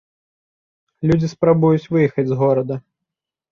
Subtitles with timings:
[1.11, 2.83] Людзі спрабуюць выехаць з горада.